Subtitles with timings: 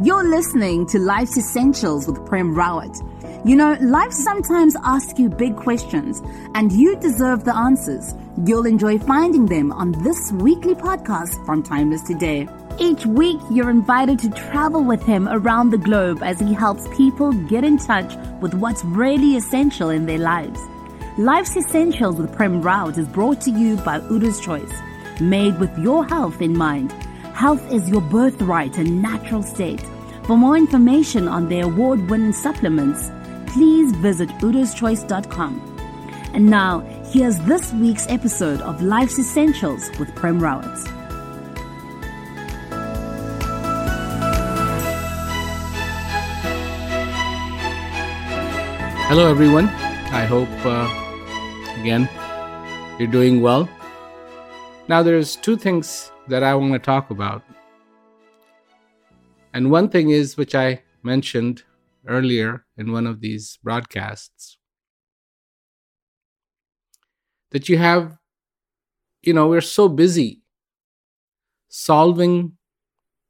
[0.00, 2.94] You're listening to Life's Essentials with Prem Rawat.
[3.44, 6.22] You know, life sometimes asks you big questions,
[6.54, 8.14] and you deserve the answers.
[8.46, 12.46] You'll enjoy finding them on this weekly podcast from Timeless Today.
[12.78, 17.32] Each week, you're invited to travel with him around the globe as he helps people
[17.48, 20.60] get in touch with what's really essential in their lives.
[21.18, 24.72] Life's Essentials with Prem Rawat is brought to you by Udo's Choice,
[25.20, 26.94] made with your health in mind.
[27.38, 29.80] Health is your birthright and natural state.
[30.24, 33.12] For more information on their award winning supplements,
[33.46, 35.52] please visit udoschoice.com.
[36.34, 36.80] And now,
[37.12, 40.84] here's this week's episode of Life's Essentials with Prem Rawat.
[49.06, 49.66] Hello, everyone.
[50.10, 50.88] I hope, uh,
[51.80, 52.08] again,
[52.98, 53.68] you're doing well.
[54.88, 57.42] Now, there's two things that I want to talk about.
[59.54, 61.62] And one thing is, which I mentioned
[62.06, 64.58] earlier in one of these broadcasts,
[67.50, 68.18] that you have,
[69.22, 70.42] you know, we're so busy
[71.68, 72.52] solving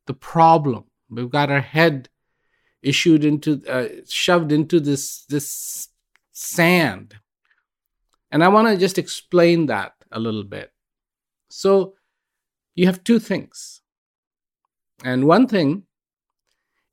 [0.06, 0.84] the problem.
[1.09, 2.09] We've got our head
[2.82, 5.88] issued into, uh, shoved into this, this
[6.32, 7.15] sand.
[8.30, 10.72] And I want to just explain that a little bit.
[11.48, 11.94] So,
[12.78, 13.81] you have two things.
[15.03, 15.83] And one thing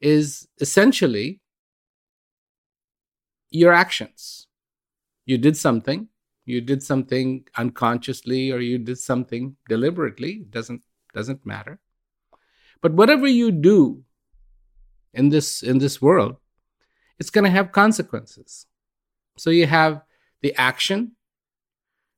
[0.01, 1.41] is essentially
[3.51, 4.47] your actions.
[5.27, 6.07] You did something,
[6.45, 10.81] you did something unconsciously or you did something deliberately, doesn't
[11.13, 11.79] doesn't matter.
[12.81, 14.03] But whatever you do
[15.13, 16.37] in this in this world,
[17.19, 18.65] it's going to have consequences.
[19.37, 20.01] So you have
[20.41, 21.11] the action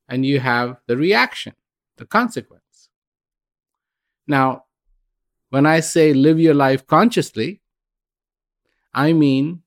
[0.08, 1.54] and you have the reaction,
[1.98, 2.67] the consequence.
[4.28, 4.66] Now,
[5.50, 7.62] when I say live your life consciously,
[8.94, 9.62] I mean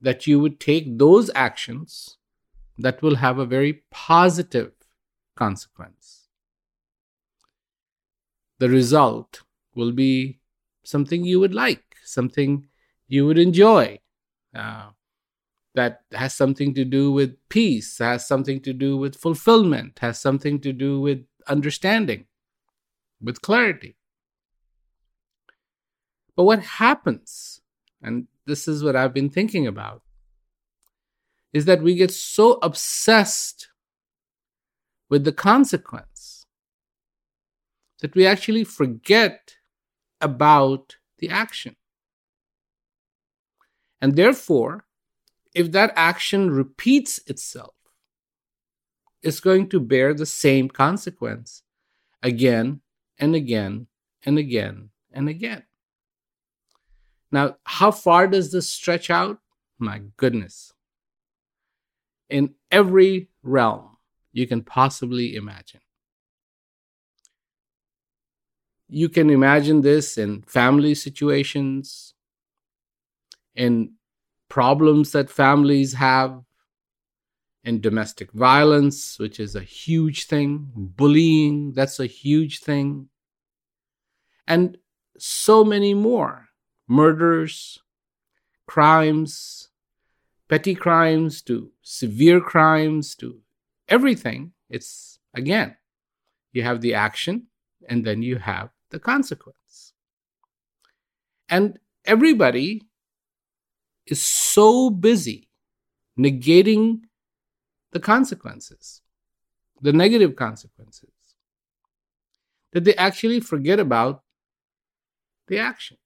[0.00, 2.16] that you would take those actions
[2.78, 4.72] that will have a very positive
[5.36, 6.28] consequence.
[8.58, 9.42] The result
[9.74, 10.38] will be
[10.84, 12.66] something you would like, something
[13.08, 13.98] you would enjoy,
[14.54, 14.90] uh,
[15.74, 20.60] that has something to do with peace, has something to do with fulfillment, has something
[20.60, 22.26] to do with understanding
[23.20, 23.96] with clarity.
[26.36, 27.60] But what happens,
[28.00, 30.02] and this is what I've been thinking about,
[31.52, 33.68] is that we get so obsessed
[35.08, 36.46] with the consequence
[38.00, 39.56] that we actually forget
[40.20, 41.76] about the action.
[44.00, 44.84] And therefore,
[45.54, 47.74] if that action repeats itself,
[49.22, 51.64] it's going to bear the same consequence
[52.22, 52.80] again
[53.18, 53.86] and again
[54.24, 55.64] and again and again.
[57.30, 59.38] Now, how far does this stretch out?
[59.78, 60.72] My goodness.
[62.28, 63.96] In every realm
[64.32, 65.80] you can possibly imagine.
[68.88, 72.14] You can imagine this in family situations,
[73.54, 73.94] in
[74.48, 76.40] problems that families have,
[77.68, 83.10] in domestic violence, which is a huge thing, bullying, that's a huge thing,
[84.46, 84.78] and
[85.18, 86.48] so many more
[86.88, 87.78] murders,
[88.66, 89.68] crimes,
[90.48, 93.38] petty crimes to severe crimes to
[93.86, 94.52] everything.
[94.70, 95.76] It's again,
[96.52, 97.48] you have the action
[97.86, 99.92] and then you have the consequence.
[101.50, 102.88] And everybody
[104.06, 105.50] is so busy
[106.18, 107.02] negating
[107.92, 109.00] the consequences,
[109.80, 111.10] the negative consequences,
[112.72, 114.22] that they actually forget about
[115.48, 115.96] the action.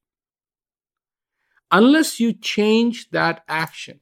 [1.71, 4.01] Unless you change that action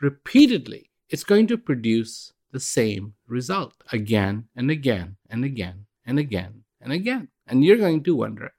[0.00, 6.64] repeatedly, it's going to produce the same result again and again and again and again
[6.80, 7.28] and again.
[7.46, 8.54] And you're going to wonder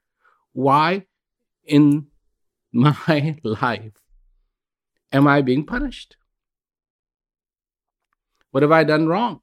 [0.52, 1.06] why
[1.64, 2.06] in
[2.72, 4.02] my life
[5.12, 6.16] am I being punished?
[8.56, 9.40] What have I done wrong?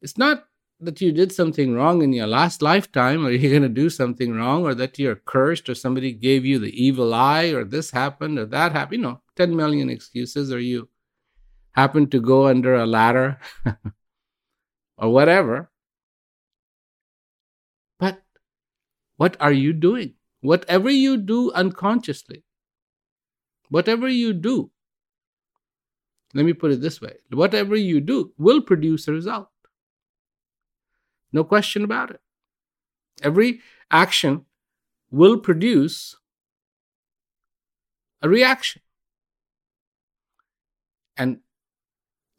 [0.00, 0.44] It's not
[0.78, 4.32] that you did something wrong in your last lifetime or you're going to do something
[4.32, 8.38] wrong or that you're cursed or somebody gave you the evil eye or this happened
[8.38, 9.00] or that happened.
[9.00, 10.88] You know, 10 million excuses or you
[11.72, 13.40] happened to go under a ladder
[14.96, 15.72] or whatever.
[17.98, 18.22] But
[19.16, 20.14] what are you doing?
[20.42, 22.44] Whatever you do unconsciously,
[23.68, 24.70] whatever you do,
[26.34, 29.48] let me put it this way whatever you do will produce a result.
[31.32, 32.20] No question about it.
[33.22, 33.60] Every
[33.90, 34.44] action
[35.10, 36.16] will produce
[38.22, 38.82] a reaction.
[41.16, 41.40] And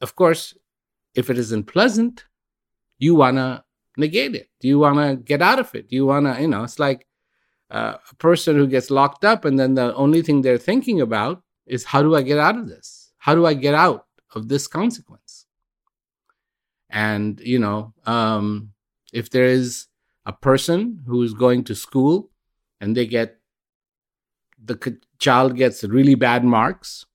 [0.01, 0.53] of course,
[1.13, 2.25] if it isn't pleasant,
[2.97, 3.63] you want to
[3.97, 4.49] negate it.
[4.59, 5.89] Do you want to get out of it.
[5.89, 7.07] Do you want to, you know, it's like
[7.71, 11.41] uh, a person who gets locked up and then the only thing they're thinking about
[11.65, 13.04] is how do I get out of this?
[13.25, 14.05] How do I get out
[14.35, 15.47] of this consequence?
[16.91, 18.73] And, you know, um,
[19.11, 19.87] if there is
[20.27, 22.29] a person who is going to school
[22.79, 23.39] and they get,
[24.63, 27.07] the child gets really bad marks,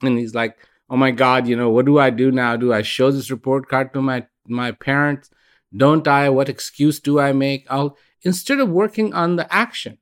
[0.00, 0.56] and he's like,
[0.88, 2.56] oh my God, you know, what do I do now?
[2.56, 5.28] Do I show this report card to my, my parents?
[5.76, 6.30] Don't I?
[6.30, 7.66] What excuse do I make?
[7.68, 9.98] I'll, instead of working on the action,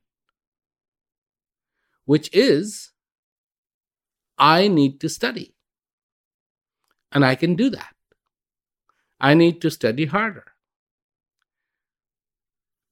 [2.05, 2.92] which is
[4.37, 5.53] I need to study.
[7.11, 7.95] And I can do that.
[9.19, 10.45] I need to study harder.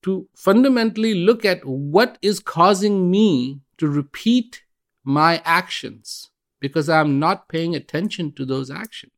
[0.03, 4.63] To fundamentally look at what is causing me to repeat
[5.03, 6.29] my actions
[6.59, 9.11] because I'm not paying attention to those actions.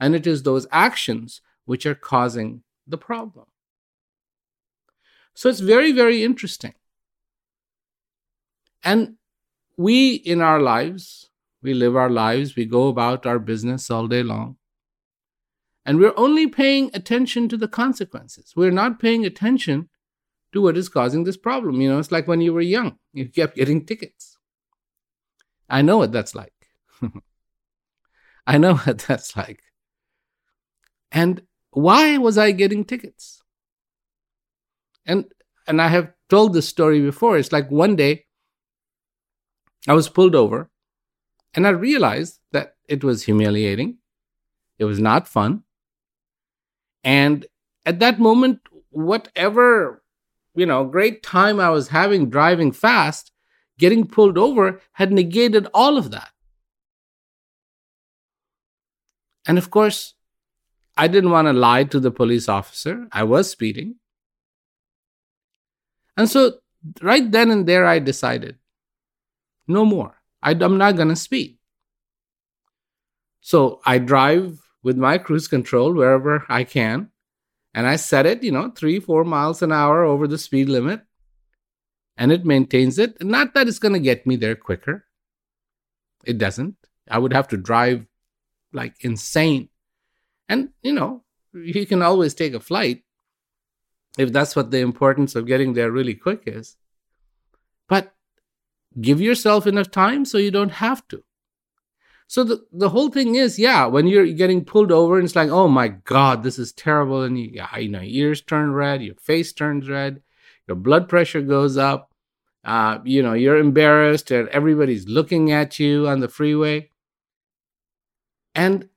[0.00, 3.46] And it is those actions which are causing the problem.
[5.34, 6.74] So it's very, very interesting.
[8.82, 9.16] And
[9.76, 11.30] we in our lives
[11.64, 14.56] we live our lives, we go about our business all day long.
[15.86, 18.52] And we're only paying attention to the consequences.
[18.54, 19.88] We're not paying attention
[20.52, 21.80] to what is causing this problem.
[21.80, 24.38] You know, it's like when you were young, you kept getting tickets.
[25.68, 26.52] I know what that's like.
[28.46, 29.62] I know what that's like.
[31.10, 33.42] And why was I getting tickets?
[35.06, 35.26] And
[35.66, 37.38] and I have told this story before.
[37.38, 38.26] It's like one day
[39.88, 40.70] I was pulled over
[41.54, 43.98] and I realized that it was humiliating.
[44.78, 45.62] It was not fun.
[47.04, 47.46] And
[47.86, 50.02] at that moment, whatever,
[50.54, 53.30] you know, great time I was having driving fast,
[53.78, 56.30] getting pulled over had negated all of that.
[59.46, 60.14] And of course,
[60.96, 63.06] I didn't want to lie to the police officer.
[63.12, 63.96] I was speeding.
[66.16, 66.58] And so,
[67.02, 68.56] right then and there, I decided
[69.66, 70.23] no more.
[70.44, 71.58] I, am not going to speed.
[73.40, 77.10] So I drive with my cruise control wherever I can.
[77.72, 81.00] And I set it, you know, three, four miles an hour over the speed limit.
[82.16, 83.20] And it maintains it.
[83.24, 85.04] Not that it's going to get me there quicker.
[86.24, 86.76] It doesn't.
[87.10, 88.06] I would have to drive
[88.72, 89.70] like insane.
[90.48, 93.02] And, you know, you can always take a flight
[94.16, 96.76] if that's what the importance of getting there really quick is.
[97.88, 98.13] But
[99.00, 101.24] give yourself enough time so you don't have to.
[102.26, 105.50] So the, the whole thing is, yeah, when you're getting pulled over and it's like,
[105.50, 107.22] oh my God, this is terrible.
[107.22, 110.22] And you, you know, your ears turn red, your face turns red,
[110.66, 112.12] your blood pressure goes up.
[112.64, 116.90] Uh, you know, you're embarrassed and everybody's looking at you on the freeway.
[118.54, 118.88] And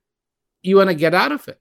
[0.61, 1.59] you want to get out of it.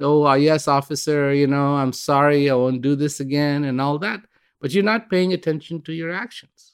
[0.00, 3.98] Oh, uh, yes, officer, you know, I'm sorry, I won't do this again and all
[3.98, 4.20] that.
[4.60, 6.73] But you're not paying attention to your actions.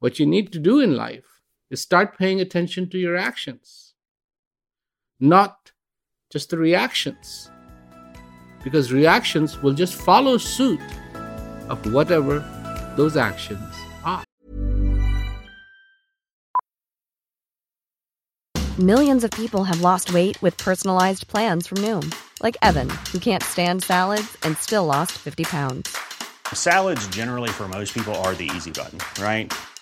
[0.00, 3.92] What you need to do in life is start paying attention to your actions,
[5.20, 5.72] not
[6.32, 7.50] just the reactions.
[8.64, 10.80] Because reactions will just follow suit
[11.68, 12.40] of whatever
[12.96, 14.24] those actions are.
[18.78, 23.42] Millions of people have lost weight with personalized plans from Noom, like Evan, who can't
[23.42, 25.94] stand salads and still lost 50 pounds.
[26.54, 29.52] Salads, generally, for most people, are the easy button, right?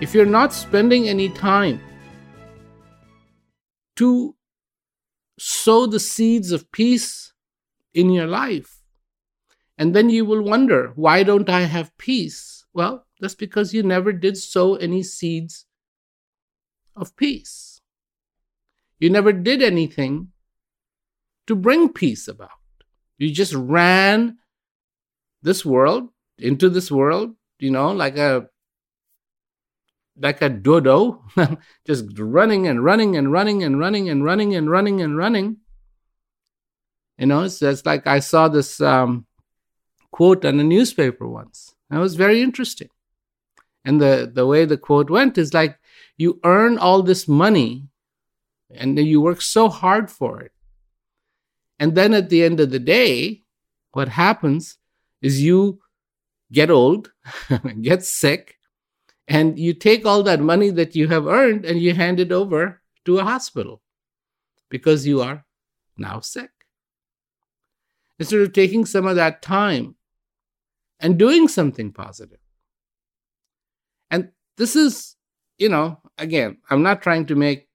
[0.00, 1.80] If you're not spending any time
[3.96, 4.36] to
[5.40, 7.32] sow the seeds of peace
[7.92, 8.84] in your life,
[9.76, 12.64] and then you will wonder, why don't I have peace?
[12.72, 15.66] Well, that's because you never did sow any seeds
[16.94, 17.80] of peace.
[19.00, 20.28] You never did anything
[21.48, 22.50] to bring peace about.
[23.16, 24.38] You just ran
[25.42, 28.48] this world into this world, you know, like a
[30.20, 31.24] like a dodo,
[31.86, 35.56] just running and running and running and running and running and running and running.
[37.18, 39.26] You know, it's like I saw this um,
[40.12, 41.74] quote on a newspaper once.
[41.90, 42.88] That was very interesting.
[43.84, 45.78] And the, the way the quote went is like,
[46.16, 47.88] you earn all this money
[48.70, 50.52] and you work so hard for it.
[51.78, 53.42] And then at the end of the day,
[53.92, 54.76] what happens
[55.22, 55.80] is you
[56.52, 57.12] get old,
[57.80, 58.57] get sick,
[59.28, 62.80] and you take all that money that you have earned and you hand it over
[63.04, 63.82] to a hospital
[64.70, 65.44] because you are
[65.98, 66.50] now sick.
[68.18, 69.94] Instead of taking some of that time
[70.98, 72.40] and doing something positive.
[74.10, 75.14] And this is,
[75.58, 77.68] you know, again, I'm not trying to make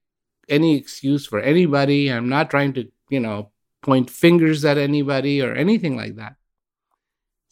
[0.49, 2.11] any excuse for anybody.
[2.11, 6.35] I'm not trying to, you know, point fingers at anybody or anything like that.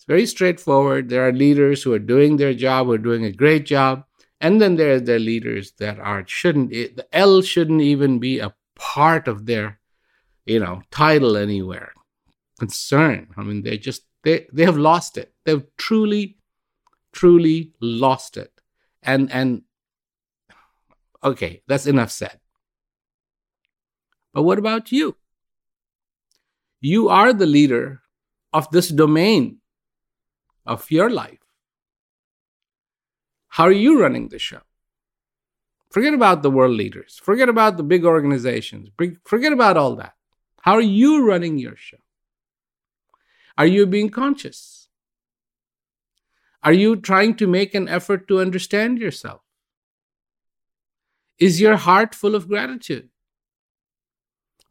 [0.01, 1.09] It's very straightforward.
[1.09, 4.03] There are leaders who are doing their job, who are doing a great job.
[4.39, 8.39] And then there are the leaders that are shouldn't eh, the L shouldn't even be
[8.39, 9.79] a part of their,
[10.43, 11.93] you know, title anywhere.
[12.57, 13.27] Concern.
[13.37, 15.35] I mean, they just they they have lost it.
[15.45, 16.39] They've truly,
[17.13, 18.51] truly lost it.
[19.03, 19.61] And and
[21.23, 22.39] okay, that's enough said.
[24.33, 25.15] But what about you?
[26.79, 28.01] You are the leader
[28.51, 29.60] of this domain
[30.65, 31.39] of your life.
[33.49, 34.61] How are you running the show?
[35.89, 37.19] Forget about the world leaders.
[37.21, 38.89] Forget about the big organizations.
[39.25, 40.13] Forget about all that.
[40.61, 41.97] How are you running your show?
[43.57, 44.87] Are you being conscious?
[46.63, 49.41] Are you trying to make an effort to understand yourself?
[51.39, 53.09] Is your heart full of gratitude?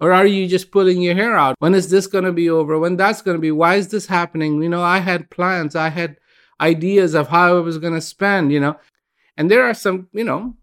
[0.00, 1.56] Or are you just pulling your hair out?
[1.58, 2.78] When is this going to be over?
[2.78, 3.50] When that's going to be?
[3.52, 4.62] Why is this happening?
[4.62, 6.16] You know, I had plans, I had
[6.60, 8.76] ideas of how I was going to spend, you know.
[9.36, 10.56] And there are some, you know,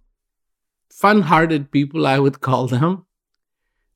[0.91, 3.05] fun hearted people, I would call them,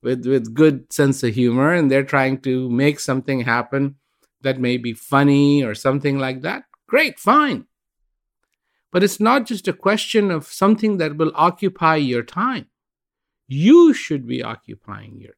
[0.04, 1.74] with, with good sense of humor.
[1.74, 3.96] And they're trying to make something happen
[4.42, 6.64] that may be funny or something like that.
[6.88, 7.66] Great, fine.
[8.92, 12.68] But it's not just a question of something that will occupy your time.
[13.54, 15.36] You should be occupying your time.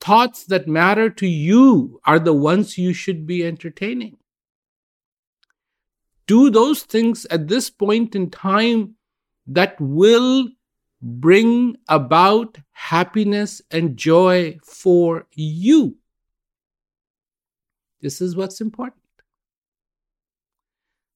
[0.00, 4.18] Thoughts that matter to you are the ones you should be entertaining.
[6.28, 8.94] Do those things at this point in time
[9.48, 10.46] that will
[11.02, 15.96] bring about happiness and joy for you.
[18.00, 19.02] This is what's important.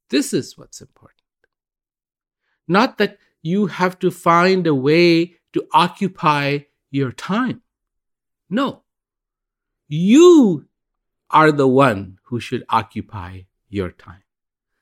[0.08, 1.22] This is what's important.
[2.66, 7.62] Not that you have to find a way to occupy your time.
[8.48, 8.82] No.
[9.88, 10.66] You
[11.30, 14.22] are the one who should occupy your time,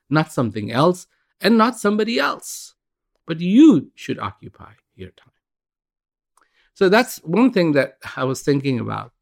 [0.09, 1.07] not something else
[1.41, 2.75] and not somebody else,
[3.25, 5.31] but you should occupy your time.
[6.73, 9.13] So that's one thing that I was thinking about.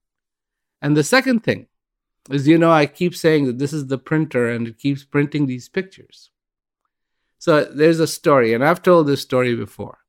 [0.81, 1.67] And the second thing
[2.29, 5.47] is, you know, I keep saying that this is the printer and it keeps printing
[5.47, 6.29] these pictures.
[7.39, 9.99] So there's a story, and I've told this story before.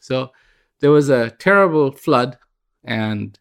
[0.00, 0.32] So
[0.80, 2.38] there was a terrible flood,
[2.82, 3.38] and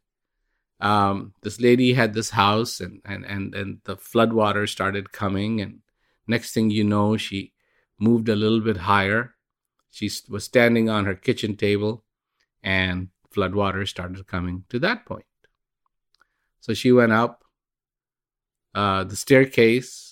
[0.79, 5.61] um, this lady had this house, and, and, and, and the flood water started coming.
[5.61, 5.79] And
[6.27, 7.53] next thing you know, she
[7.97, 9.35] moved a little bit higher.
[9.89, 12.03] She was standing on her kitchen table,
[12.61, 15.25] and flood water started coming to that point.
[16.59, 17.43] So she went up
[18.75, 20.06] uh, the staircase,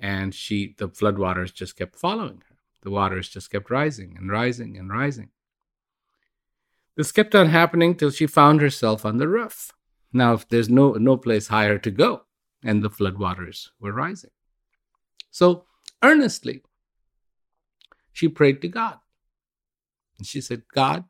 [0.00, 2.56] and she the floodwaters just kept following her.
[2.82, 5.30] The waters just kept rising and rising and rising.
[6.96, 9.72] This kept on happening till she found herself on the roof.
[10.12, 12.22] Now, if there's no no place higher to go,
[12.62, 14.30] and the floodwaters were rising.
[15.30, 15.64] So
[16.02, 16.62] earnestly,
[18.12, 18.98] she prayed to God.
[20.18, 21.04] And she said, God,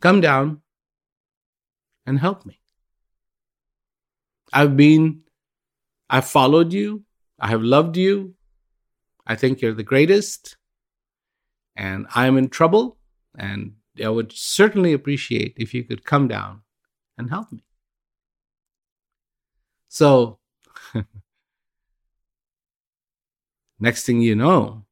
[0.00, 0.62] come down
[2.06, 2.60] and help me.
[4.52, 5.20] I've been,
[6.10, 7.04] I've followed you,
[7.38, 8.34] I have loved you.
[9.26, 10.56] I think you're the greatest,
[11.76, 12.96] and I'm in trouble,
[13.38, 16.62] and I would certainly appreciate if you could come down
[17.18, 17.62] and help me.
[19.88, 20.38] So,
[23.78, 24.86] next thing you know,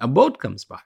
[0.00, 0.80] a boat comes by.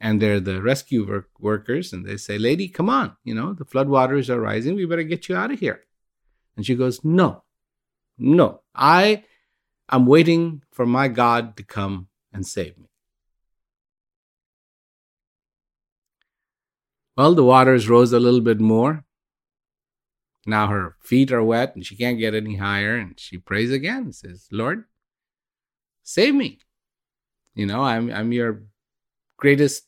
[0.00, 3.64] And they're the rescue work- workers, and they say, Lady, come on, you know, the
[3.64, 4.76] floodwaters are rising.
[4.76, 5.80] We better get you out of here.
[6.56, 7.42] And she goes, No,
[8.18, 9.24] no, I
[9.90, 12.86] am waiting for my God to come and save me.
[17.16, 19.04] Well, the waters rose a little bit more.
[20.46, 22.96] Now her feet are wet and she can't get any higher.
[22.96, 24.84] And she prays again and says, Lord,
[26.04, 26.60] save me.
[27.54, 28.62] You know, I'm, I'm your
[29.36, 29.84] greatest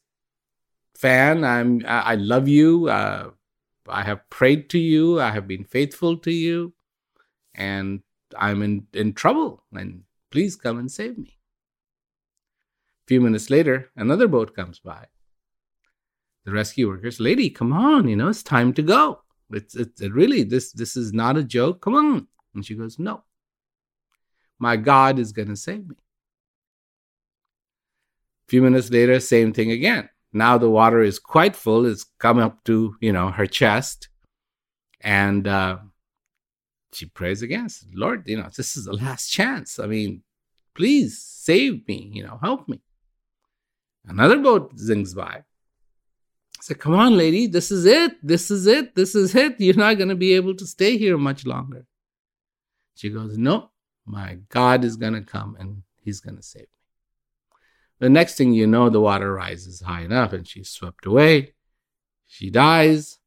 [0.97, 1.45] fan.
[1.45, 2.89] I'm, I, love you.
[2.89, 3.31] Uh,
[3.89, 6.75] I have prayed to you, I have been faithful to you,
[7.55, 8.03] and
[8.39, 11.39] I'm in, in trouble, and please come and save me.
[13.05, 15.07] A few minutes later, another boat comes by.
[16.45, 19.21] The rescue workers, lady, come on, you know, it's time to go.
[19.53, 21.83] It's, it's it really, this, this is not a joke.
[21.83, 22.29] Come on.
[22.55, 23.25] And she goes, no,
[24.59, 25.97] my God is going to save me.
[28.47, 30.09] A few minutes later, same thing again.
[30.33, 31.87] Now the water is quite full.
[31.87, 34.09] It's come up to, you know, her chest.
[35.01, 35.79] And uh,
[36.93, 37.69] she prays again.
[37.69, 39.79] Says, Lord, you know, this is the last chance.
[39.79, 40.23] I mean,
[40.75, 42.81] please save me, you know, help me.
[44.07, 45.43] Another boat zings by.
[46.61, 48.13] I said, come on, lady, this is it.
[48.23, 48.95] This is it.
[48.95, 49.61] This is it.
[49.61, 51.87] You're not going to be able to stay here much longer.
[52.95, 53.71] She goes, no,
[54.05, 56.69] my God is going to come and he's going to save me.
[57.99, 61.55] The next thing you know, the water rises high enough and she's swept away.
[62.27, 63.19] She dies.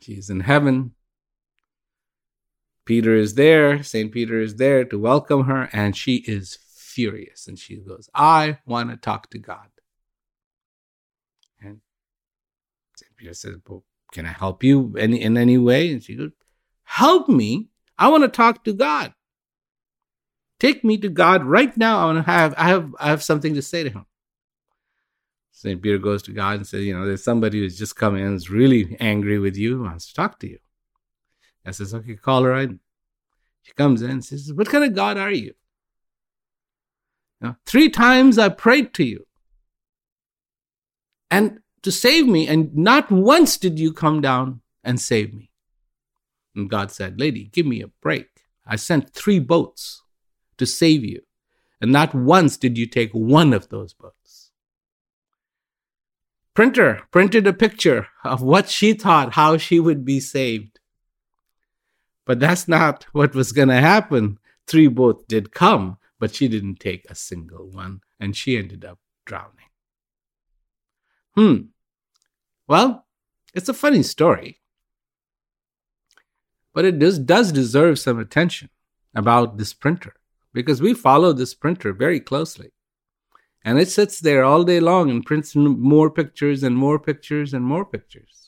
[0.00, 0.93] She's in heaven.
[2.84, 3.82] Peter is there.
[3.82, 4.12] St.
[4.12, 7.46] Peter is there to welcome her, and she is furious.
[7.46, 9.68] And she goes, I want to talk to God.
[11.60, 11.80] And
[12.96, 13.16] St.
[13.16, 15.90] Peter says, well, Can I help you any, in any way?
[15.92, 16.30] And she goes,
[16.84, 17.68] Help me.
[17.98, 19.14] I want to talk to God.
[20.60, 21.98] Take me to God right now.
[21.98, 24.06] I want to have I have I have something to say to him.
[25.52, 25.80] St.
[25.80, 28.50] Peter goes to God and says, you know, there's somebody who's just come in, is
[28.50, 30.58] really angry with you, wants to talk to you.
[31.64, 32.80] I says, okay, call her in.
[33.62, 35.54] She comes in and says, What kind of God are you?
[37.40, 39.26] know, three times I prayed to you.
[41.30, 45.50] And to save me, and not once did you come down and save me.
[46.54, 48.28] And God said, Lady, give me a break.
[48.66, 50.02] I sent three boats
[50.58, 51.22] to save you.
[51.80, 54.52] And not once did you take one of those boats.
[56.54, 60.78] Printer printed a picture of what she thought how she would be saved.
[62.26, 64.38] But that's not what was going to happen.
[64.66, 68.98] Three boats did come, but she didn't take a single one, and she ended up
[69.26, 69.70] drowning.
[71.36, 71.56] Hmm.
[72.66, 73.06] Well,
[73.52, 74.60] it's a funny story,
[76.72, 78.70] but it does, does deserve some attention
[79.14, 80.14] about this printer
[80.52, 82.72] because we follow this printer very closely.
[83.64, 87.64] And it sits there all day long and prints more pictures and more pictures and
[87.64, 88.43] more pictures.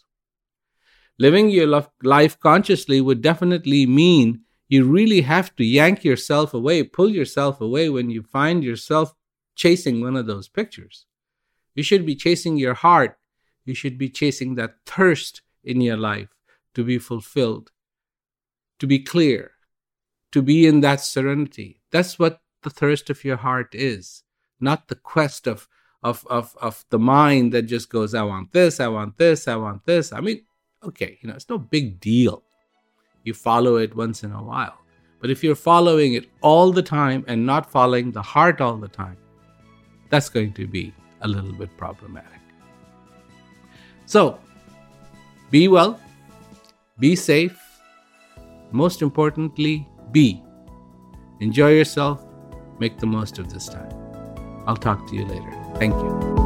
[1.19, 7.09] Living your life consciously would definitely mean you really have to yank yourself away, pull
[7.09, 9.15] yourself away when you find yourself
[9.55, 11.07] chasing one of those pictures.
[11.75, 13.19] You should be chasing your heart.
[13.65, 16.29] You should be chasing that thirst in your life
[16.75, 17.73] to be fulfilled,
[18.79, 19.53] to be clear,
[20.33, 21.81] to be in that serenity.
[21.91, 24.23] That's what the thirst of your heart is,
[24.61, 25.69] not the quest of,
[26.03, 29.57] of, of, of the mind that just goes, I want this, I want this, I
[29.57, 30.13] want this.
[30.13, 30.43] I mean,
[30.87, 32.43] okay, you know, it's no big deal.
[33.25, 34.79] you follow it once in a while.
[35.21, 38.89] But if you're following it all the time and not following the heart all the
[38.89, 39.17] time,
[40.11, 42.41] that's going to be a little bit problematic.
[44.07, 44.39] So,
[45.51, 46.01] be well,
[47.01, 47.61] be safe,
[48.71, 50.41] most importantly, be.
[51.41, 52.25] Enjoy yourself,
[52.79, 53.93] make the most of this time.
[54.67, 55.53] I'll talk to you later.
[55.79, 56.46] Thank you.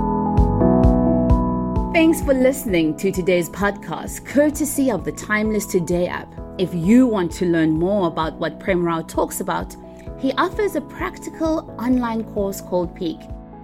[1.93, 6.33] Thanks for listening to today's podcast, courtesy of the Timeless Today app.
[6.57, 9.75] If you want to learn more about what Prem Rawat talks about,
[10.21, 13.19] he offers a practical online course called Peak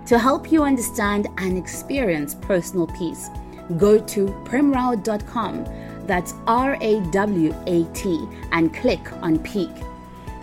[0.06, 3.30] to help you understand and experience personal peace.
[3.76, 5.64] Go to premrawat.com,
[6.08, 9.70] that's R A W A T, and click on Peak.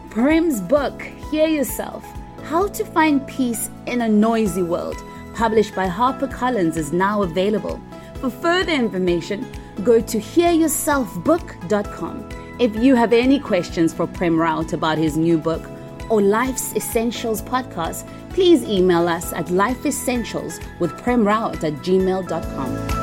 [0.10, 2.06] Prem's book, Hear Yourself
[2.46, 7.82] How to Find Peace in a Noisy World, published by HarperCollins, is now available.
[8.16, 9.46] For further information,
[9.84, 12.30] go to hearyourselfbook.com.
[12.60, 15.70] If you have any questions for Prem Rawat about his new book
[16.10, 23.03] or Life's Essentials podcast, please email us at lifeessentials with premrawat at gmail.com.